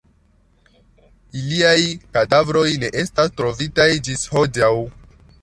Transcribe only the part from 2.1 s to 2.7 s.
kadavroj